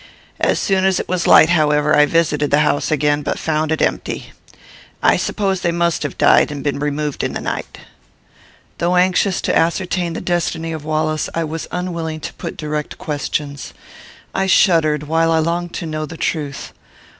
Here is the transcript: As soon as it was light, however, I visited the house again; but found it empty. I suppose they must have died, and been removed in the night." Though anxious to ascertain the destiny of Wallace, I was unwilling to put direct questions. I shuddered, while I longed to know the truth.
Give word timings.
As 0.39 0.57
soon 0.57 0.83
as 0.83 0.99
it 0.99 1.07
was 1.07 1.27
light, 1.27 1.49
however, 1.49 1.95
I 1.95 2.07
visited 2.07 2.49
the 2.49 2.61
house 2.61 2.89
again; 2.89 3.21
but 3.21 3.37
found 3.37 3.71
it 3.71 3.83
empty. 3.83 4.31
I 5.03 5.15
suppose 5.15 5.61
they 5.61 5.71
must 5.71 6.01
have 6.01 6.17
died, 6.17 6.51
and 6.51 6.63
been 6.63 6.79
removed 6.79 7.23
in 7.23 7.33
the 7.33 7.39
night." 7.39 7.77
Though 8.79 8.95
anxious 8.95 9.41
to 9.41 9.55
ascertain 9.55 10.13
the 10.13 10.19
destiny 10.19 10.71
of 10.71 10.83
Wallace, 10.83 11.29
I 11.35 11.43
was 11.43 11.67
unwilling 11.71 12.19
to 12.21 12.33
put 12.33 12.57
direct 12.57 12.97
questions. 12.97 13.75
I 14.33 14.47
shuddered, 14.47 15.03
while 15.03 15.31
I 15.31 15.37
longed 15.37 15.75
to 15.75 15.85
know 15.85 16.07
the 16.07 16.17
truth. 16.17 16.73